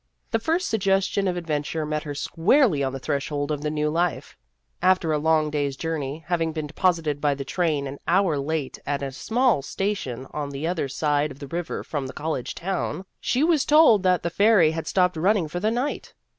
The 0.31 0.39
first 0.39 0.67
suggestion 0.67 1.27
of 1.27 1.37
adventure 1.37 1.85
met 1.85 2.01
her 2.05 2.15
squarely 2.15 2.81
on 2.83 2.91
the 2.91 2.97
threshold 2.99 3.51
of 3.51 3.61
the 3.61 3.69
new 3.69 3.87
life. 3.87 4.35
After 4.81 5.11
a 5.13 5.19
long 5.19 5.51
day's 5.51 5.77
journey, 5.77 6.23
having 6.25 6.53
been 6.53 6.65
deposited 6.65 7.21
by 7.21 7.35
the 7.35 7.45
train 7.45 7.85
an 7.85 7.99
hour 8.07 8.39
late 8.39 8.79
at 8.87 9.03
a 9.03 9.11
small 9.11 9.61
station 9.61 10.25
on 10.31 10.49
the 10.49 10.65
other 10.65 10.87
side 10.87 11.29
of 11.29 11.37
the 11.37 11.45
river 11.47 11.83
from 11.83 12.07
the 12.07 12.13
college 12.13 12.55
town, 12.55 13.05
she 13.19 13.43
was 13.43 13.63
told 13.63 14.01
that 14.01 14.23
the 14.23 14.31
ferry 14.31 14.71
had 14.71 14.87
stopped 14.87 15.17
running 15.17 15.47
for 15.47 15.59
the 15.59 15.69
night. 15.69 16.15